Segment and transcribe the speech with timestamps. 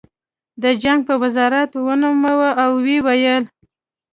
[0.63, 3.43] د جنګ په وزارت ونوموه او ویې ویل